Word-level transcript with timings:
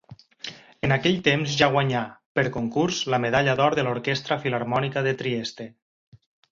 En 0.87 0.95
aquell 0.95 1.19
temps 1.27 1.57
ja 1.59 1.67
guanyà, 1.75 2.01
per 2.39 2.47
concurs, 2.57 3.03
la 3.15 3.23
medalla 3.29 3.57
d'or 3.61 3.79
de 3.81 3.87
l'Orquestra 3.89 4.43
Filharmònica 4.47 5.09
de 5.11 5.19
Trieste. 5.25 5.75